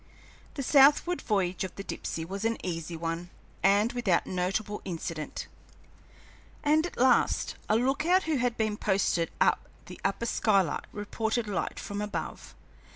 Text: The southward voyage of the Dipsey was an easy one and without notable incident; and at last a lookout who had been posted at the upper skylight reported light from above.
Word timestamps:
The 0.55 0.63
southward 0.63 1.21
voyage 1.21 1.63
of 1.63 1.75
the 1.75 1.83
Dipsey 1.83 2.25
was 2.25 2.43
an 2.43 2.57
easy 2.65 2.97
one 2.97 3.29
and 3.61 3.93
without 3.93 4.25
notable 4.25 4.81
incident; 4.83 5.45
and 6.63 6.87
at 6.87 6.97
last 6.97 7.55
a 7.69 7.75
lookout 7.75 8.23
who 8.23 8.37
had 8.37 8.57
been 8.57 8.77
posted 8.77 9.29
at 9.39 9.59
the 9.85 10.01
upper 10.03 10.25
skylight 10.25 10.85
reported 10.91 11.47
light 11.47 11.79
from 11.79 12.01
above. 12.01 12.55